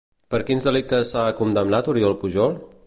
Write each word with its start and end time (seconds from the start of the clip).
Per 0.35 0.39
quins 0.47 0.65
delictes 0.69 1.13
s'ha 1.13 1.27
condemnat 1.43 1.93
Oriol 1.95 2.21
Pujol? 2.25 2.61